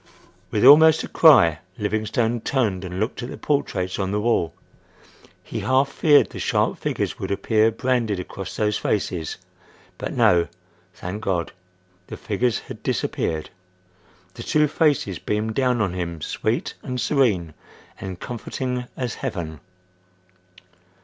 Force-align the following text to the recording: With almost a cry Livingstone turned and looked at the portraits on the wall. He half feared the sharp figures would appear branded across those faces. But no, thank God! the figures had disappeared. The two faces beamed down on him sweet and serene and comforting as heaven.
With 0.49 0.65
almost 0.65 1.03
a 1.03 1.07
cry 1.07 1.59
Livingstone 1.77 2.41
turned 2.41 2.83
and 2.83 2.99
looked 2.99 3.21
at 3.21 3.29
the 3.29 3.37
portraits 3.37 3.99
on 3.99 4.09
the 4.09 4.19
wall. 4.19 4.51
He 5.43 5.59
half 5.59 5.89
feared 5.91 6.31
the 6.31 6.39
sharp 6.39 6.79
figures 6.79 7.19
would 7.19 7.29
appear 7.29 7.69
branded 7.69 8.19
across 8.19 8.55
those 8.55 8.79
faces. 8.79 9.37
But 9.99 10.13
no, 10.13 10.47
thank 10.95 11.21
God! 11.23 11.51
the 12.07 12.17
figures 12.17 12.61
had 12.61 12.81
disappeared. 12.81 13.51
The 14.33 14.41
two 14.41 14.67
faces 14.67 15.19
beamed 15.19 15.53
down 15.53 15.81
on 15.81 15.93
him 15.93 16.19
sweet 16.19 16.73
and 16.81 16.99
serene 16.99 17.53
and 17.99 18.19
comforting 18.19 18.85
as 18.97 19.13
heaven. 19.21 19.59